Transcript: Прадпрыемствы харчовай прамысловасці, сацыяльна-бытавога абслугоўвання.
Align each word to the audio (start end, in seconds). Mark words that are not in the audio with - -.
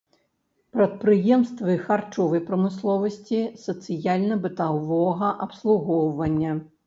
Прадпрыемствы 0.77 1.75
харчовай 1.83 2.41
прамысловасці, 2.47 3.41
сацыяльна-бытавога 3.65 5.29
абслугоўвання. 5.47 6.51